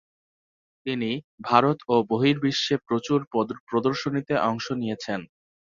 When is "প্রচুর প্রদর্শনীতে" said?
2.87-4.33